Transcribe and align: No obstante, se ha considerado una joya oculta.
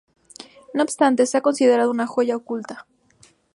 No 0.73 0.81
obstante, 0.81 1.27
se 1.27 1.37
ha 1.37 1.41
considerado 1.41 1.91
una 1.91 2.07
joya 2.07 2.35
oculta. 2.35 2.87